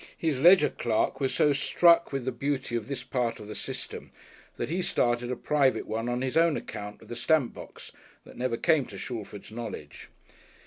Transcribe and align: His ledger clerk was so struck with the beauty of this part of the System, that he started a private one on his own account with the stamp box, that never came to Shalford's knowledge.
His 0.17 0.39
ledger 0.41 0.69
clerk 0.69 1.19
was 1.19 1.31
so 1.31 1.53
struck 1.53 2.11
with 2.11 2.25
the 2.25 2.31
beauty 2.31 2.75
of 2.75 2.87
this 2.87 3.03
part 3.03 3.39
of 3.39 3.47
the 3.47 3.53
System, 3.53 4.09
that 4.57 4.71
he 4.71 4.81
started 4.81 5.29
a 5.29 5.35
private 5.35 5.85
one 5.85 6.09
on 6.09 6.23
his 6.23 6.35
own 6.35 6.57
account 6.57 7.01
with 7.01 7.09
the 7.09 7.15
stamp 7.15 7.53
box, 7.53 7.91
that 8.23 8.35
never 8.35 8.57
came 8.57 8.87
to 8.87 8.97
Shalford's 8.97 9.51
knowledge. 9.51 10.09